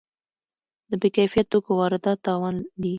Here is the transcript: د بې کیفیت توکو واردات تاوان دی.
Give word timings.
د 0.89 0.91
بې 1.01 1.09
کیفیت 1.15 1.47
توکو 1.51 1.71
واردات 1.79 2.19
تاوان 2.27 2.55
دی. 2.81 2.89